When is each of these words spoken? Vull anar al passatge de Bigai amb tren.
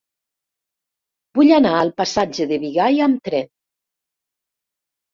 Vull 1.41 1.53
anar 1.59 1.75
al 1.83 1.93
passatge 2.03 2.49
de 2.55 2.59
Bigai 2.67 3.07
amb 3.11 3.23
tren. 3.31 3.49